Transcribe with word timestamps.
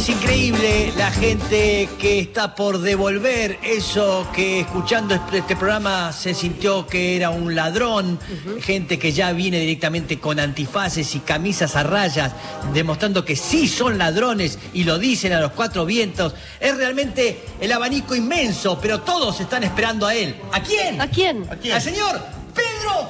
Es 0.00 0.08
increíble 0.08 0.94
la 0.96 1.10
gente 1.10 1.86
que 1.98 2.20
está 2.20 2.54
por 2.54 2.78
devolver 2.78 3.58
eso 3.62 4.26
que 4.34 4.60
escuchando 4.60 5.14
este, 5.14 5.38
este 5.40 5.56
programa 5.56 6.10
se 6.14 6.32
sintió 6.32 6.86
que 6.86 7.16
era 7.16 7.28
un 7.28 7.54
ladrón, 7.54 8.18
gente 8.62 8.98
que 8.98 9.12
ya 9.12 9.30
viene 9.32 9.60
directamente 9.60 10.18
con 10.18 10.40
antifaces 10.40 11.14
y 11.14 11.20
camisas 11.20 11.76
a 11.76 11.82
rayas, 11.82 12.32
demostrando 12.72 13.26
que 13.26 13.36
sí 13.36 13.68
son 13.68 13.98
ladrones 13.98 14.58
y 14.72 14.84
lo 14.84 14.98
dicen 14.98 15.34
a 15.34 15.40
los 15.40 15.52
cuatro 15.52 15.84
vientos. 15.84 16.34
Es 16.60 16.74
realmente 16.78 17.44
el 17.60 17.70
abanico 17.70 18.14
inmenso, 18.14 18.78
pero 18.80 19.02
todos 19.02 19.38
están 19.38 19.64
esperando 19.64 20.06
a 20.06 20.14
él. 20.14 20.34
¿A 20.50 20.62
quién? 20.62 20.98
¿A 20.98 21.08
quién? 21.08 21.46
Al 21.74 21.82
señor 21.82 22.18
Pedro 22.54 23.09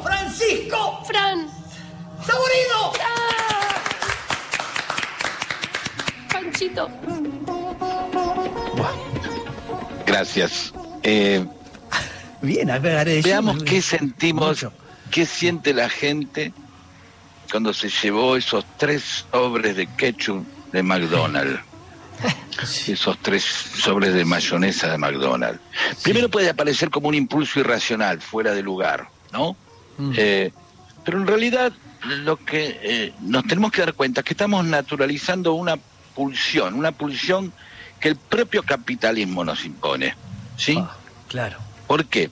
Panchito. 6.61 6.91
Gracias. 10.07 10.73
Eh, 11.03 11.45
Bien, 12.43 12.71
a 12.71 12.79
ver, 12.79 12.97
agradecido. 12.97 13.23
veamos 13.43 13.63
qué 13.63 13.81
sentimos, 13.81 14.49
Mucho. 14.49 14.73
qué 15.11 15.25
siente 15.27 15.73
la 15.73 15.89
gente 15.89 16.53
cuando 17.51 17.73
se 17.73 17.89
llevó 17.89 18.37
esos 18.37 18.65
tres 18.77 19.25
sobres 19.31 19.77
de 19.77 19.87
ketchup 19.87 20.45
de 20.73 20.83
McDonald's. 20.83 21.61
Esos 22.87 23.17
tres 23.23 23.43
sobres 23.43 24.13
de 24.13 24.25
mayonesa 24.25 24.91
de 24.91 24.99
McDonald's. 24.99 25.61
Primero 26.03 26.29
puede 26.29 26.51
aparecer 26.51 26.91
como 26.91 27.09
un 27.09 27.15
impulso 27.15 27.61
irracional, 27.61 28.21
fuera 28.21 28.53
de 28.53 28.63
lugar, 28.63 29.09
¿no? 29.33 29.57
Mm. 29.97 30.13
Eh, 30.17 30.53
pero 31.05 31.19
en 31.19 31.27
realidad 31.27 31.73
lo 32.05 32.37
que 32.37 32.79
eh, 32.83 33.15
nos 33.21 33.45
tenemos 33.45 33.73
que 33.73 33.81
dar 33.81 33.95
cuenta 33.95 34.21
es 34.21 34.27
que 34.27 34.35
estamos 34.35 34.65
naturalizando 34.67 35.55
una 35.55 35.79
pulsión, 36.15 36.75
una 36.75 36.93
pulsión 36.93 37.53
que 37.99 38.09
el 38.09 38.17
propio 38.17 38.63
capitalismo 38.63 39.45
nos 39.45 39.65
impone. 39.65 40.15
¿Sí? 40.57 40.77
Ah, 40.79 40.97
claro. 41.29 41.59
¿Por 41.87 42.07
qué? 42.07 42.31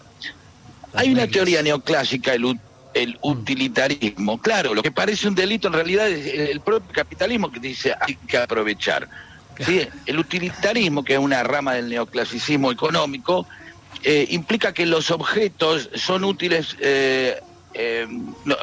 Las 0.92 1.02
Hay 1.02 1.08
una 1.10 1.22
reglas. 1.22 1.32
teoría 1.34 1.62
neoclásica, 1.62 2.32
el, 2.34 2.58
el 2.94 3.18
utilitarismo. 3.22 4.38
Claro, 4.40 4.74
lo 4.74 4.82
que 4.82 4.90
parece 4.90 5.28
un 5.28 5.34
delito 5.34 5.68
en 5.68 5.74
realidad 5.74 6.08
es 6.08 6.50
el 6.50 6.60
propio 6.60 6.92
capitalismo 6.92 7.50
que 7.52 7.60
dice 7.60 7.94
hay 8.00 8.14
que 8.26 8.38
aprovechar. 8.38 9.08
¿Sí? 9.60 9.86
El 10.06 10.18
utilitarismo, 10.20 11.02
que 11.02 11.14
es 11.14 11.18
una 11.18 11.42
rama 11.42 11.74
del 11.74 11.88
neoclasicismo 11.88 12.70
económico, 12.70 13.44
eh, 14.04 14.26
implica 14.30 14.72
que 14.72 14.86
los 14.86 15.10
objetos 15.10 15.90
son 15.94 16.22
útiles, 16.22 16.76
eh, 16.80 17.40
eh, 17.74 18.06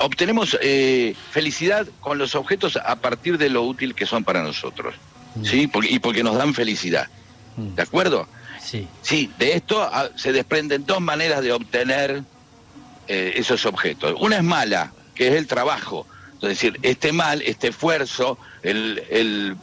obtenemos 0.01 0.57
eh, 0.61 1.15
felicidad 1.31 1.87
con 2.01 2.17
los 2.17 2.35
objetos 2.35 2.77
a 2.77 2.95
partir 2.97 3.37
de 3.37 3.49
lo 3.49 3.63
útil 3.63 3.93
que 3.95 4.05
son 4.05 4.23
para 4.23 4.41
nosotros. 4.43 4.95
¿Sí? 5.43 5.67
Porque- 5.67 5.91
y 5.91 5.99
porque 5.99 6.23
nos 6.23 6.37
dan 6.37 6.53
felicidad. 6.53 7.07
Mm. 7.57 7.75
¿De 7.75 7.81
acuerdo? 7.81 8.27
Sí. 8.61 8.87
Sí, 9.01 9.29
de 9.37 9.53
esto 9.53 9.81
ah, 9.83 10.09
se 10.15 10.31
desprenden 10.31 10.85
dos 10.85 11.01
maneras 11.01 11.41
de 11.43 11.51
obtener 11.51 12.23
eh, 13.07 13.33
esos 13.35 13.65
objetos. 13.65 14.15
Una 14.19 14.37
es 14.37 14.43
mala, 14.43 14.91
que 15.13 15.27
es 15.27 15.33
el 15.35 15.45
trabajo. 15.45 16.07
Es 16.41 16.49
decir, 16.49 16.79
este 16.81 17.11
mal, 17.11 17.41
este 17.43 17.67
esfuerzo, 17.69 18.37
el, 18.63 19.03
el- 19.09 19.55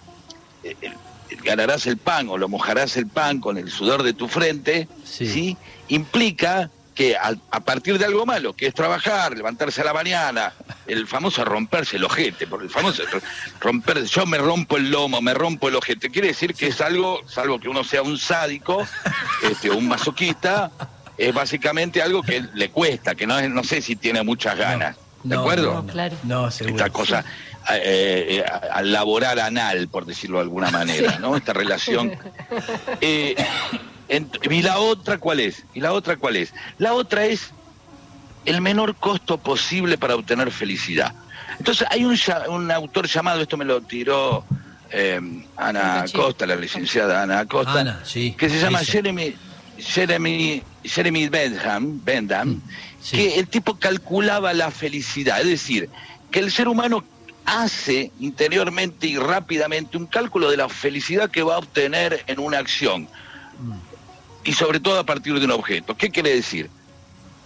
el- 0.63 0.77
el- 0.83 1.37
ganarás 1.43 1.87
el 1.87 1.97
pan 1.97 2.29
o 2.29 2.37
lo 2.39 2.49
mojarás 2.49 2.97
el 2.97 3.07
pan 3.07 3.41
con 3.41 3.57
el 3.59 3.71
sudor 3.71 4.03
de 4.03 4.13
tu 4.13 4.29
frente, 4.29 4.87
Sí. 5.05 5.27
¿sí? 5.27 5.57
implica 5.89 6.71
que 6.95 7.17
a, 7.17 7.35
partir 7.61 7.99
de 7.99 8.05
algo 8.05 8.27
malo, 8.27 8.53
que 8.53 8.67
es 8.67 8.75
trabajar, 8.75 9.35
levantarse 9.37 9.81
a 9.81 9.85
la 9.85 9.95
mañana, 9.95 10.53
el 10.87 11.07
famoso 11.07 11.45
romperse 11.45 11.97
el 11.97 12.05
ojete, 12.05 12.47
por 12.47 12.63
el 12.63 12.69
famoso 12.71 13.03
romper, 13.61 14.05
yo 14.05 14.27
me 14.27 14.37
rompo 14.39 14.77
el 14.77 14.91
lomo, 14.91 15.23
me 15.23 15.33
rompo 15.33 15.69
el 15.69 15.77
ojete, 15.77 16.11
quiere 16.11 16.29
decir 16.29 16.55
que 16.55 16.67
es 16.69 16.81
algo, 16.81 17.21
salvo 17.29 17.59
que 17.59 17.69
uno 17.69 17.83
sea 17.83 18.03
un 18.03 18.19
sádico 18.19 18.87
este, 19.43 19.71
o 19.71 19.77
un 19.77 19.89
masoquista, 19.89 20.71
es 21.17 21.33
básicamente 21.33 22.03
algo 22.03 22.23
que 22.23 22.45
le 22.55 22.71
cuesta, 22.71 23.15
que 23.15 23.27
no, 23.27 23.39
es- 23.39 23.49
no 23.51 23.65
sé 23.65 23.81
si 23.81 23.97
tiene 23.97 24.23
muchas 24.23 24.57
ganas. 24.57 24.97
¿De 25.23 25.35
No, 25.37 25.41
acuerdo? 25.43 25.73
No, 25.75 25.87
Claro. 25.87 26.17
No, 26.25 26.51
seguro. 26.51 26.77
esta 26.77 26.91
cosa 26.91 27.25
eh, 27.73 28.41
eh, 28.41 28.45
al 28.73 28.91
laborar 28.93 29.39
anal, 29.39 29.87
por 29.89 30.05
decirlo 30.05 30.39
de 30.39 30.43
alguna 30.43 30.71
manera, 30.73 31.19
¿no? 31.21 31.37
Esta 31.37 31.53
relación. 31.53 32.13
Eh, 33.01 33.35
¿Y 34.51 34.63
la 34.63 34.79
otra 34.79 35.19
cuál 35.19 35.41
es? 35.41 35.65
¿Y 35.75 35.81
la 35.81 35.93
otra 35.93 36.17
cuál 36.17 36.37
es? 36.37 36.53
La 36.79 36.93
otra 36.95 37.25
es 37.25 37.51
el 38.45 38.61
menor 38.61 38.95
costo 38.97 39.39
posible 39.39 39.97
para 39.99 40.15
obtener 40.17 40.51
felicidad. 40.51 41.15
Entonces 41.59 41.87
hay 41.91 42.05
un, 42.05 42.15
ya- 42.17 42.49
un 42.49 42.71
autor 42.71 43.07
llamado, 43.07 43.41
esto 43.41 43.57
me 43.57 43.65
lo 43.65 43.81
tiró 43.83 44.45
eh, 44.91 45.21
Ana. 45.57 46.03
Acosta, 46.03 46.47
la 46.47 46.57
licenciada 46.57 47.23
Ana 47.23 47.41
Acosta, 47.41 47.81
Ana, 47.81 48.01
sí. 48.05 48.35
que 48.37 48.49
se 48.51 48.59
llama. 48.61 48.81
Jeremy, 48.81 49.35
Jeremy, 49.79 50.63
Jeremy 50.85 51.29
Bentham, 51.29 52.01
Bentham 52.05 52.61
Sí. 53.01 53.17
que 53.17 53.39
el 53.41 53.49
tipo 53.49 53.79
calculaba 53.79 54.53
la 54.53 54.71
felicidad, 54.71 55.41
es 55.41 55.47
decir, 55.49 55.89
que 56.31 56.39
el 56.39 56.53
ser 56.53 56.69
humano 56.69 57.03
hace 57.45 58.13
interiormente 58.21 59.09
y 59.09 59.17
rápidamente 59.19 59.97
un 59.97 60.07
cálculo 60.07 60.49
de 60.51 60.57
la 60.57 60.69
felicidad 60.69 61.29
que 61.31 61.43
va 61.43 61.57
a 61.57 61.59
obtener 61.59 62.23
en 62.29 62.39
una 62.39 62.59
acción 62.59 63.09
y 64.45 64.53
sobre 64.53 64.81
todo 64.81 64.99
a 64.99 65.07
partir 65.07 65.39
de 65.39 65.45
un 65.45 65.53
objeto. 65.53 65.97
¿Qué 65.97 66.11
quiere 66.11 66.35
decir? 66.35 66.71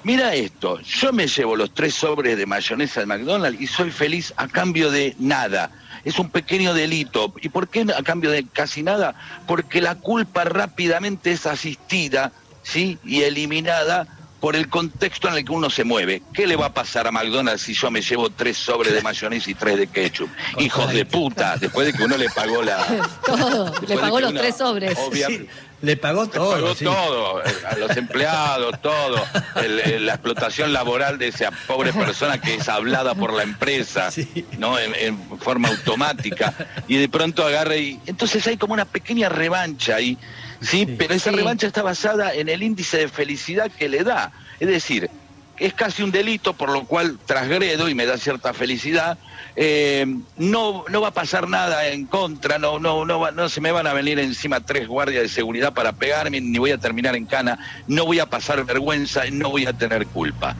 Mira 0.02 0.34
esto, 0.34 0.80
yo 0.82 1.12
me 1.12 1.26
llevo 1.26 1.56
los 1.56 1.74
tres 1.74 1.94
sobres 1.94 2.38
de 2.38 2.46
mayonesa 2.46 3.00
de 3.00 3.06
McDonald's 3.06 3.60
y 3.60 3.66
soy 3.66 3.90
feliz 3.90 4.32
a 4.36 4.46
cambio 4.46 4.90
de 4.90 5.16
nada. 5.18 5.70
Es 6.04 6.18
un 6.20 6.30
pequeño 6.30 6.74
delito. 6.74 7.34
¿Y 7.42 7.48
por 7.48 7.68
qué 7.68 7.84
a 7.96 8.02
cambio 8.04 8.30
de 8.30 8.46
casi 8.46 8.84
nada? 8.84 9.16
Porque 9.48 9.80
la 9.80 9.96
culpa 9.96 10.44
rápidamente 10.44 11.32
es 11.32 11.46
asistida 11.46 12.30
¿sí? 12.62 12.98
y 13.04 13.22
eliminada 13.22 14.06
por 14.40 14.54
el 14.56 14.68
contexto 14.68 15.28
en 15.28 15.34
el 15.34 15.44
que 15.44 15.52
uno 15.52 15.70
se 15.70 15.84
mueve. 15.84 16.22
¿Qué 16.34 16.46
le 16.46 16.56
va 16.56 16.66
a 16.66 16.74
pasar 16.74 17.06
a 17.06 17.10
McDonald's 17.12 17.62
si 17.62 17.74
yo 17.74 17.90
me 17.90 18.02
llevo 18.02 18.30
tres 18.30 18.56
sobres 18.58 18.92
de 18.92 19.00
mayonesa 19.02 19.50
y 19.50 19.54
tres 19.54 19.78
de 19.78 19.86
ketchup? 19.86 20.28
Hijos 20.58 20.92
de 20.92 21.04
puta, 21.06 21.56
después 21.60 21.86
de 21.86 21.92
que 21.94 22.04
uno 22.04 22.16
le 22.16 22.28
pagó 22.30 22.62
la... 22.62 22.76
Todo. 23.26 23.72
Le 23.86 23.96
pagó 23.98 24.20
los 24.20 24.34
tres 24.34 24.56
sobres. 24.56 24.96
obvia- 24.98 25.26
Sí, 25.28 25.48
le 25.82 25.96
pagó 25.98 26.26
todo. 26.26 26.52
pagó 26.52 26.74
sí. 26.74 26.84
todo, 26.86 27.42
eh, 27.44 27.52
a 27.70 27.76
los 27.76 27.94
empleados, 27.96 28.80
todo, 28.80 29.22
El- 29.56 29.80
el- 29.80 30.06
la 30.06 30.14
explotación 30.14 30.72
laboral 30.72 31.18
de 31.18 31.28
esa 31.28 31.50
pobre 31.66 31.92
persona 31.92 32.40
que 32.40 32.54
es 32.54 32.68
hablada 32.70 33.14
por 33.14 33.32
la 33.34 33.42
empresa, 33.42 34.10
Sí. 34.10 34.46
¿no? 34.58 34.78
En, 34.78 34.94
en 34.94 35.38
forma 35.38 35.68
automática, 35.68 36.54
y 36.88 36.96
de 36.96 37.08
pronto 37.10 37.44
agarra 37.46 37.76
y... 37.76 38.00
Entonces 38.06 38.46
hay 38.46 38.56
como 38.56 38.72
una 38.72 38.86
pequeña 38.86 39.28
revancha 39.28 39.96
ahí, 39.96 40.16
¿sí? 40.60 40.84
Sí. 40.86 40.94
Pero 40.98 41.14
esa 41.14 41.30
Sí. 41.30 41.36
revancha 41.36 41.66
está 41.66 41.82
basada 41.82 42.34
en 42.34 42.48
el 42.48 42.62
índice 42.62 42.98
de 42.98 43.08
felicidad 43.08 43.70
que 43.70 43.88
le 43.88 44.02
da. 44.04 44.32
Es 44.60 44.68
decir, 44.68 45.10
es 45.58 45.72
casi 45.74 46.02
un 46.02 46.10
delito 46.10 46.52
por 46.52 46.70
lo 46.70 46.84
cual 46.84 47.18
trasgredo 47.24 47.88
y 47.88 47.94
me 47.94 48.06
da 48.06 48.18
cierta 48.18 48.52
felicidad. 48.54 49.18
eh, 49.58 50.04
no, 50.36 50.84
no 50.90 51.00
va 51.00 51.08
a 51.08 51.14
pasar 51.14 51.48
nada 51.48 51.86
en 51.86 52.04
contra, 52.04 52.58
no, 52.58 52.78
no, 52.78 53.06
no, 53.06 53.20
va- 53.20 53.30
no 53.30 53.48
se 53.48 53.62
me 53.62 53.72
van 53.72 53.86
a 53.86 53.94
venir 53.94 54.18
encima 54.18 54.60
tres 54.60 54.86
guardias 54.86 55.22
de 55.22 55.28
seguridad 55.30 55.72
para 55.72 55.92
pegarme, 55.92 56.42
ni 56.42 56.58
voy 56.58 56.72
a 56.72 56.76
terminar 56.78 57.16
en 57.16 57.24
cana, 57.24 57.58
no 57.88 58.04
voy 58.04 58.18
a 58.18 58.26
pasar 58.26 58.62
vergüenza, 58.66 59.22
no 59.32 59.48
voy 59.48 59.64
a 59.64 59.72
tener 59.72 60.06
culpa. 60.08 60.54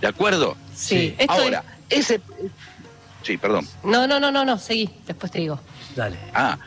¿De 0.00 0.08
acuerdo? 0.08 0.56
Sí. 0.74 1.14
Sí. 1.16 1.26
Ahora, 1.28 1.62
ese... 1.88 2.20
Sí, 3.22 3.36
perdón. 3.36 3.68
No, 3.84 4.08
no, 4.08 4.18
no, 4.18 4.32
no, 4.32 4.44
no, 4.44 4.58
seguí, 4.58 4.90
después 5.06 5.30
te 5.30 5.38
digo. 5.38 5.60
Dale. 5.94 6.16
Ah, 6.34 6.58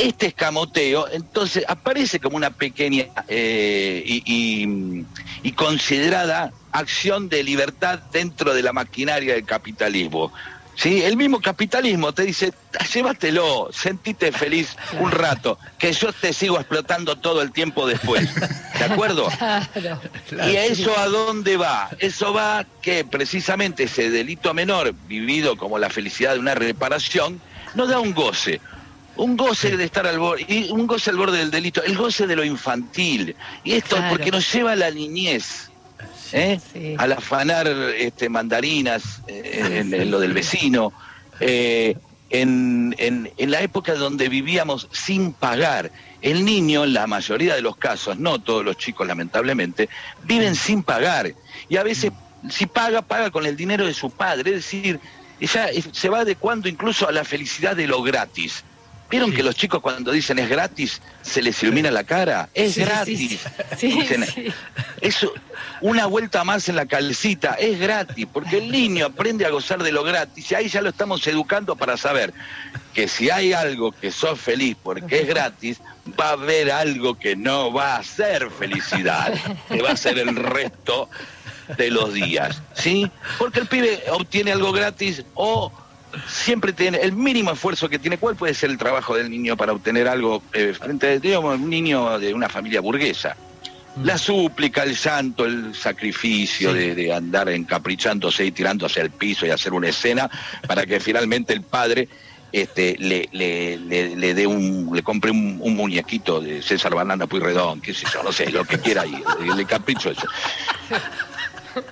este 0.00 0.26
escamoteo, 0.26 1.06
entonces 1.12 1.64
aparece 1.68 2.18
como 2.20 2.36
una 2.36 2.50
pequeña 2.50 3.06
eh, 3.28 4.02
y, 4.06 4.22
y- 4.26 5.04
y 5.42 5.52
considerada 5.52 6.52
acción 6.72 7.28
de 7.28 7.42
libertad 7.42 7.98
dentro 8.12 8.54
de 8.54 8.62
la 8.62 8.72
maquinaria 8.72 9.34
del 9.34 9.44
capitalismo. 9.44 10.32
¿Sí? 10.76 11.02
El 11.02 11.18
mismo 11.18 11.40
capitalismo 11.42 12.12
te 12.14 12.22
dice, 12.22 12.54
llévatelo, 12.94 13.68
sentite 13.70 14.32
feliz 14.32 14.76
un 14.98 15.10
rato, 15.10 15.58
que 15.78 15.92
yo 15.92 16.10
te 16.10 16.32
sigo 16.32 16.56
explotando 16.58 17.16
todo 17.16 17.42
el 17.42 17.52
tiempo 17.52 17.86
después. 17.86 18.34
¿De 18.78 18.84
acuerdo? 18.84 19.26
Claro. 19.38 20.00
Claro. 20.30 20.50
¿Y 20.50 20.56
a 20.56 20.64
eso 20.64 20.96
a 20.98 21.06
dónde 21.08 21.56
va? 21.58 21.90
Eso 21.98 22.32
va 22.32 22.64
que 22.80 23.04
precisamente 23.04 23.82
ese 23.84 24.08
delito 24.10 24.54
menor, 24.54 24.94
vivido 25.06 25.56
como 25.56 25.78
la 25.78 25.90
felicidad 25.90 26.32
de 26.34 26.38
una 26.38 26.54
reparación, 26.54 27.42
nos 27.74 27.88
da 27.90 27.98
un 27.98 28.14
goce. 28.14 28.60
Un 29.20 29.36
goce 29.36 29.76
de 29.76 29.84
estar 29.84 30.06
al 30.06 30.18
borde, 30.18 30.44
y 30.48 30.70
un 30.70 30.86
goce 30.86 31.10
al 31.10 31.16
borde 31.16 31.38
del 31.38 31.50
delito, 31.50 31.82
el 31.82 31.96
goce 31.96 32.26
de 32.26 32.36
lo 32.36 32.44
infantil. 32.44 33.36
Y 33.64 33.72
esto 33.72 33.96
Claro. 33.96 34.10
porque 34.16 34.30
nos 34.30 34.50
lleva 34.52 34.72
a 34.72 34.76
la 34.76 34.90
niñez. 34.90 35.68
¿eh? 36.32 36.58
Sí. 36.72 36.94
Al 36.96 37.12
afanar 37.12 37.66
este, 37.68 38.28
mandarinas 38.28 39.20
eh, 39.26 39.80
en, 39.80 39.92
en 39.94 40.10
lo 40.10 40.20
del 40.20 40.32
vecino. 40.32 40.92
eh, 41.40 41.96
en, 42.32 42.94
en- 42.98 43.28
en 43.36 43.50
la 43.50 43.60
época 43.60 43.94
donde 43.94 44.28
vivíamos 44.28 44.86
sin 44.92 45.32
pagar. 45.32 45.90
El 46.22 46.44
niño, 46.44 46.84
en 46.84 46.92
la 46.92 47.06
mayoría 47.08 47.54
de 47.56 47.60
los 47.62 47.76
casos, 47.76 48.18
no 48.18 48.38
todos 48.38 48.64
los 48.64 48.76
chicos 48.76 49.04
lamentablemente, 49.06 49.88
viven 50.24 50.54
sin 50.54 50.82
pagar. 50.84 51.32
Y 51.68 51.76
a 51.76 51.82
veces, 51.82 52.12
si 52.48 52.66
paga, 52.66 53.02
paga 53.02 53.30
con 53.30 53.46
el 53.46 53.56
dinero 53.56 53.84
de 53.84 53.94
su 53.94 54.10
padre. 54.10 54.50
Es 54.50 54.56
decir, 54.58 55.00
eh, 55.40 55.82
se 55.92 56.08
va 56.08 56.20
adecuando 56.20 56.68
incluso 56.68 57.08
a 57.08 57.12
la 57.12 57.24
felicidad 57.24 57.74
de 57.74 57.86
lo 57.88 58.00
gratis. 58.02 58.62
¿Vieron 59.10 59.32
que 59.32 59.42
los 59.42 59.56
chicos 59.56 59.80
cuando 59.80 60.12
dicen 60.12 60.38
es 60.38 60.48
gratis 60.48 61.02
se 61.22 61.42
les 61.42 61.60
ilumina 61.62 61.90
la 61.90 62.04
cara? 62.04 62.48
Es 62.54 62.74
Sí, 62.74 62.80
gratis. 62.80 63.40
sí. 63.76 63.88
Dicen, 64.00 64.24
una 65.80 66.06
vuelta 66.06 66.44
más 66.44 66.68
en 66.68 66.76
la 66.76 66.86
calcita, 66.86 67.54
es 67.54 67.78
gratis, 67.80 68.26
porque 68.32 68.58
el 68.58 68.70
niño 68.70 69.06
aprende 69.06 69.44
a 69.46 69.50
gozar 69.50 69.82
de 69.82 69.90
lo 69.92 70.04
gratis 70.04 70.50
y 70.50 70.54
ahí 70.54 70.68
ya 70.68 70.80
lo 70.82 70.90
estamos 70.90 71.26
educando 71.26 71.74
para 71.74 71.96
saber 71.96 72.32
que 72.94 73.08
si 73.08 73.30
hay 73.30 73.52
algo 73.52 73.92
que 73.92 74.12
sos 74.12 74.38
feliz 74.40 74.76
porque 74.82 75.22
es 75.22 75.26
gratis, 75.26 75.80
va 76.18 76.28
a 76.30 76.32
haber 76.32 76.70
algo 76.70 77.18
que 77.18 77.34
no 77.34 77.72
va 77.72 77.96
a 77.96 78.02
ser 78.04 78.50
felicidad, 78.50 79.32
que 79.68 79.82
va 79.82 79.90
a 79.92 79.96
ser 79.96 80.18
el 80.18 80.36
resto 80.36 81.08
de 81.78 81.90
los 81.90 82.12
días, 82.12 82.60
¿sí? 82.74 83.10
Porque 83.38 83.60
el 83.60 83.66
pibe 83.66 84.02
obtiene 84.10 84.52
algo 84.52 84.72
gratis 84.72 85.22
o 85.34 85.72
siempre 86.28 86.72
tiene 86.72 86.98
el 86.98 87.12
mínimo 87.12 87.52
esfuerzo 87.52 87.88
que 87.88 87.98
tiene. 87.98 88.18
¿Cuál 88.18 88.36
puede 88.36 88.54
ser 88.54 88.70
el 88.70 88.78
trabajo 88.78 89.14
del 89.16 89.30
niño 89.30 89.56
para 89.56 89.72
obtener 89.72 90.08
algo 90.08 90.42
eh, 90.52 90.74
frente 90.78 91.08
a, 91.08 91.18
digamos, 91.18 91.58
un 91.58 91.70
niño 91.70 92.18
de 92.18 92.34
una 92.34 92.48
familia 92.48 92.80
burguesa? 92.80 93.36
La 94.04 94.16
súplica, 94.18 94.84
el 94.84 94.96
llanto, 94.96 95.44
el 95.44 95.74
sacrificio 95.74 96.72
Sí. 96.72 96.78
de, 96.78 96.94
de 96.94 97.12
andar 97.12 97.48
encaprichándose 97.48 98.46
y 98.46 98.52
tirándose 98.52 99.00
al 99.00 99.10
piso 99.10 99.46
y 99.46 99.50
hacer 99.50 99.72
una 99.72 99.88
escena 99.88 100.30
para 100.66 100.86
que 100.86 101.00
finalmente 101.00 101.52
el 101.52 101.62
padre 101.62 102.08
este, 102.52 102.96
le, 102.98 103.28
le, 103.32 103.76
le, 103.78 104.16
le 104.16 104.34
dé 104.34 104.46
un, 104.46 104.90
le 104.92 105.02
compre 105.02 105.30
un, 105.30 105.58
un 105.60 105.76
muñequito 105.76 106.40
de 106.40 106.62
César 106.62 106.94
Banana 106.94 107.26
Puyredón, 107.26 107.80
qué 107.80 107.94
sé 107.94 108.06
yo, 108.12 108.22
no 108.22 108.32
sé, 108.32 108.50
lo 108.50 108.64
que 108.64 108.78
quiera 108.78 109.04
y 109.06 109.22
el 109.58 109.66
capricho 109.66 110.10
eso. 110.10 110.26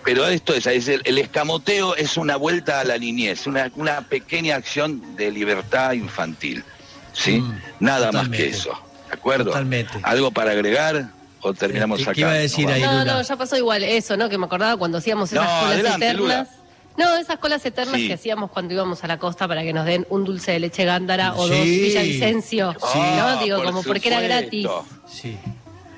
Pero 0.04 0.26
esto 0.26 0.54
es, 0.54 0.66
es 0.66 0.88
el, 0.88 1.02
el 1.04 1.18
escamoteo 1.18 1.94
es 1.96 2.16
una 2.16 2.36
vuelta 2.36 2.80
a 2.80 2.84
la 2.84 2.98
niñez, 2.98 3.46
una, 3.46 3.70
una 3.76 4.02
pequeña 4.02 4.56
acción 4.56 5.16
de 5.16 5.30
libertad 5.30 5.92
infantil. 5.92 6.64
¿Sí? 7.12 7.40
Mm, 7.40 7.60
Nada 7.80 8.12
más 8.12 8.28
que 8.28 8.48
eso. 8.48 8.70
¿De 9.08 9.14
acuerdo? 9.14 9.46
Totalmente. 9.46 9.92
¿Algo 10.02 10.30
para 10.30 10.52
agregar 10.52 11.10
o 11.40 11.54
terminamos 11.54 11.98
¿Qué- 11.98 12.04
qué 12.04 12.10
acá? 12.10 12.20
iba 12.20 12.30
a 12.30 12.34
decir 12.34 12.68
ahí? 12.68 12.82
No, 12.82 13.04
no, 13.04 13.22
ya 13.22 13.36
pasó 13.36 13.56
igual 13.56 13.82
eso, 13.82 14.16
¿no? 14.16 14.28
Que 14.28 14.38
me 14.38 14.46
acordaba 14.46 14.76
cuando 14.76 14.98
hacíamos 14.98 15.32
esas 15.32 15.44
No, 15.44 15.50
colas 15.60 15.72
adelante, 15.74 16.06
eternas. 16.10 16.48
No, 16.96 17.16
esas 17.16 17.38
colas 17.38 17.64
eternas 17.64 17.94
Sí. 17.96 18.08
que 18.08 18.14
hacíamos 18.14 18.50
cuando 18.50 18.74
íbamos 18.74 19.02
a 19.04 19.06
la 19.06 19.18
costa 19.18 19.46
para 19.48 19.62
que 19.62 19.72
nos 19.72 19.86
den 19.86 20.04
un 20.10 20.24
dulce 20.24 20.52
de 20.52 20.58
leche 20.60 20.84
gándara 20.84 21.32
o 21.34 21.44
Sí. 21.48 21.54
dos 21.54 21.64
Villavicencio. 21.64 22.72
Sí. 22.92 22.98
¿No? 23.16 23.36
Digo, 23.42 23.56
por 23.58 23.66
como 23.66 23.82
porque 23.84 24.08
era 24.08 24.20
gratis. 24.20 24.66
Sí. 25.08 25.36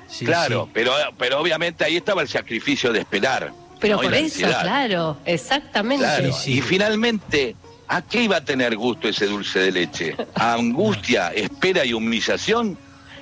sí, 0.07 0.25
claro, 0.25 0.65
sí. 0.65 0.71
Pero, 0.73 0.93
pero 1.17 1.39
obviamente 1.41 1.83
ahí 1.83 1.97
estaba 1.97 2.21
el 2.21 2.27
sacrificio 2.27 2.93
de 2.93 2.99
esperar. 2.99 3.51
Pero 3.81 3.99
por 3.99 4.13
eso, 4.13 4.23
ansiedad. 4.25 4.61
claro, 4.61 5.17
exactamente. 5.25 6.05
Claro, 6.05 6.31
Sí, 6.33 6.39
sí. 6.43 6.57
y 6.59 6.61
finalmente, 6.61 7.55
¿a 7.87 8.01
qué 8.01 8.23
iba 8.23 8.37
a 8.37 8.45
tener 8.45 8.75
gusto 8.77 9.07
ese 9.09 9.25
dulce 9.25 9.59
de 9.59 9.71
leche? 9.71 10.15
¿A 10.35 10.53
angustia, 10.61 11.29
espera 11.29 11.83
y 11.85 11.93
humillación? 11.93 12.77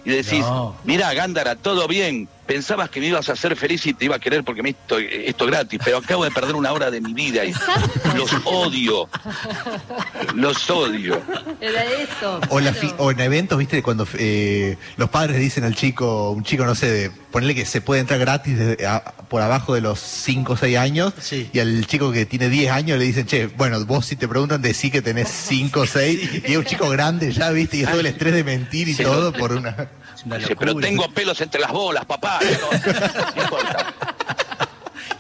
Y 0.06 0.09
decís, 0.11 0.39
No. 0.41 0.75
mira, 0.83 1.13
Gándara, 1.13 1.56
todo 1.56 1.88
bien, 1.88 2.27
pensabas 2.49 2.89
que 2.89 2.99
me 2.99 3.05
ibas 3.05 3.29
a 3.29 3.33
hacer 3.33 3.55
feliz 3.55 3.85
y 3.85 3.93
te 3.93 4.05
iba 4.05 4.15
a 4.15 4.19
querer 4.19 4.43
porque 4.43 4.63
me 4.63 4.71
esto, 4.71 4.97
esto 4.97 5.45
gratis, 5.45 5.79
pero 5.85 5.97
acabo 5.97 6.23
de 6.23 6.31
perder 6.31 6.55
una 6.55 6.71
hora 6.73 6.89
de 6.89 6.99
mi 6.99 7.13
vida 7.13 7.45
y 7.45 7.49
Exacto. 7.51 8.11
los 8.17 8.31
odio, 8.43 9.07
los 10.33 10.67
odio. 10.69 11.21
Era 11.61 11.83
eso. 11.83 12.41
O, 12.49 12.59
la 12.59 12.71
claro. 12.71 12.87
fi- 12.87 12.95
o 12.97 13.11
en 13.11 13.19
eventos, 13.19 13.57
viste, 13.59 13.83
cuando 13.83 14.07
eh, 14.17 14.77
los 14.97 15.09
padres 15.11 15.37
dicen 15.39 15.63
al 15.63 15.75
chico, 15.75 16.31
un 16.31 16.43
chico, 16.43 16.65
no 16.65 16.73
sé, 16.73 16.89
de 16.89 17.11
ponerle 17.31 17.53
que 17.53 17.65
se 17.67 17.81
puede 17.81 18.01
entrar 18.01 18.19
gratis 18.19 18.57
desde 18.57 18.87
a- 18.87 19.03
por 19.29 19.43
abajo 19.43 19.75
de 19.75 19.81
los 19.81 19.99
5 19.99 20.53
o 20.53 20.57
6 20.57 20.75
años, 20.79 21.13
Sí. 21.19 21.51
y 21.53 21.59
al 21.59 21.85
chico 21.85 22.11
que 22.11 22.25
tiene 22.25 22.49
10 22.49 22.71
años 22.71 22.97
le 22.97 23.05
dicen, 23.05 23.27
che, 23.27 23.45
bueno, 23.45 23.85
vos 23.85 24.07
si 24.07 24.15
te 24.15 24.27
preguntan, 24.27 24.59
decí 24.63 24.89
que 24.89 25.03
tenés 25.03 25.29
5 25.29 25.81
o 25.81 25.85
6, 25.85 26.41
y 26.47 26.51
es 26.53 26.57
un 26.57 26.65
chico 26.65 26.89
grande 26.89 27.31
ya, 27.31 27.51
viste, 27.51 27.77
y 27.77 27.81
es 27.83 27.89
todo 27.91 27.99
el 27.99 28.07
estrés 28.07 28.33
de 28.33 28.43
mentir 28.43 28.89
y 28.89 28.95
Sí. 28.95 29.03
todo 29.03 29.31
por 29.33 29.51
una... 29.53 29.87
Dice, 30.25 30.56
pero 30.56 30.75
tengo 30.75 31.10
pelos 31.10 31.39
entre 31.42 31.62
las 31.62 31.71
bolas, 31.71 32.06
papá. 32.06 32.39
no- 32.42 33.36
no 33.36 33.42
importa. 33.44 33.94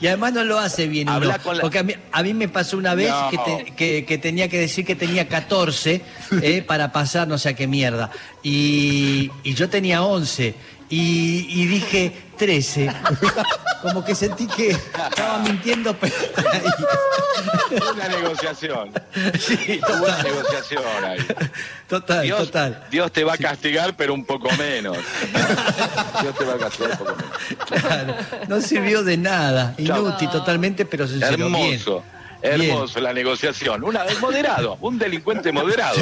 Y 0.01 0.07
además 0.07 0.31
no 0.33 0.43
lo 0.45 0.57
hace 0.59 0.87
bien 0.87 1.09
uno. 1.09 1.19
la- 1.25 1.37
Porque 1.39 1.79
a 1.79 1.83
mí, 1.83 1.93
a 2.11 2.23
mí 2.23 2.33
me 2.33 2.47
pasó 2.47 2.77
una 2.77 2.95
vez 2.95 3.09
No. 3.09 3.29
que, 3.29 3.37
te- 3.37 3.71
que- 3.75 4.05
que 4.05 4.17
tenía 4.17 4.47
que 4.47 4.57
decir 4.57 4.85
que 4.85 4.95
tenía 4.95 5.27
14 5.27 6.01
eh, 6.41 6.61
para 6.61 6.91
pasar 6.93 7.27
no 7.27 7.37
sé 7.37 7.49
a 7.49 7.53
qué 7.53 7.67
mierda. 7.67 8.09
Y, 8.41 9.29
y 9.43 9.53
yo 9.55 9.69
tenía 9.69 10.01
11. 10.03 10.55
Y, 10.89 11.45
y 11.49 11.65
dije 11.67 12.13
13. 12.37 12.89
Como 13.81 14.03
que 14.03 14.13
sentí 14.13 14.45
que 14.47 14.69
estaba 14.71 15.39
mintiendo, 15.39 15.95
pero 15.95 16.13
Una 17.93 18.07
negociación. 18.07 18.91
Sí, 19.39 19.79
Una 19.79 19.87
total, 19.87 20.23
negociación 20.23 20.83
ahí. 21.05 21.27
total, 21.87 22.21
Dios, 22.23 22.39
total. 22.39 22.83
Dios 22.91 23.11
te 23.11 23.23
va 23.23 23.33
a 23.33 23.37
castigar, 23.37 23.95
pero 23.95 24.13
un 24.13 24.25
poco 24.25 24.49
menos. 24.57 24.97
Dios 26.21 26.35
te 26.37 26.45
va 26.45 26.53
a 26.53 26.57
castigar 26.57 26.91
un 26.91 26.97
poco 26.97 27.15
menos. 27.15 27.81
Claro, 27.81 28.15
no 28.47 28.61
sirvió 28.61 29.03
de 29.03 29.17
nada. 29.17 29.73
Inútil 29.77 30.29
totalmente, 30.29 30.85
pero 30.85 31.07
se 31.07 31.15
bien. 31.15 31.25
Hermoso. 31.33 32.03
Bien. 32.41 32.61
Hermoso 32.61 32.99
la 33.01 33.13
negociación. 33.13 33.83
Una, 33.83 34.05
es 34.05 34.19
moderado, 34.19 34.77
un 34.81 34.97
delincuente 34.97 35.51
moderado. 35.51 35.97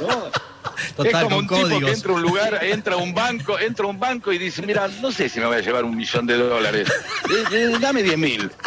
¿No? 0.00 0.24
Total, 0.96 1.14
es 1.14 1.22
como 1.22 1.36
un 1.38 1.46
tipo 1.46 1.78
que 1.80 1.90
entra 1.92 2.12
a 2.12 2.14
un 2.14 2.22
lugar, 2.22 2.64
entra 2.64 2.94
a 2.94 2.96
un 2.98 3.14
banco, 3.14 3.58
entra 3.58 3.84
a 3.86 3.88
un 3.88 3.98
banco 3.98 4.32
y 4.32 4.38
dice, 4.38 4.62
mira, 4.62 4.88
no 5.00 5.10
sé 5.12 5.28
si 5.28 5.40
me 5.40 5.46
voy 5.46 5.56
a 5.56 5.60
llevar 5.60 5.84
un 5.84 5.96
millón 5.96 6.26
de 6.26 6.36
dólares. 6.36 6.88
Eh, 7.30 7.44
eh, 7.52 7.72
dame 7.80 8.02
10 8.02 8.18
mil. 8.18 8.50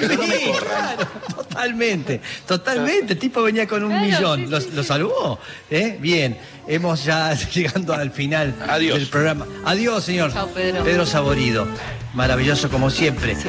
No 0.00 0.26
me 0.26 0.38
claro, 0.38 1.06
totalmente, 1.36 2.20
totalmente. 2.46 3.12
El 3.14 3.18
tipo 3.18 3.42
venía 3.42 3.66
con 3.66 3.82
un 3.84 3.90
Claro, 3.90 4.06
millón. 4.06 4.40
sí, 4.40 4.46
¿Lo, 4.46 4.60
sí, 4.60 4.70
lo 4.72 4.82
salvó? 4.84 5.38
¿Eh? 5.70 5.96
Bien, 6.00 6.38
hemos 6.66 7.04
ya 7.04 7.34
llegando 7.54 7.92
al 7.94 8.10
final 8.10 8.54
Adiós. 8.68 8.98
del 8.98 9.08
programa. 9.08 9.46
Adiós, 9.64 10.04
señor. 10.04 10.32
Chao, 10.32 10.48
Pedro. 10.48 10.84
Pedro 10.84 11.06
Saborido. 11.06 11.66
Maravilloso 12.14 12.68
como 12.70 12.90
siempre. 12.90 13.36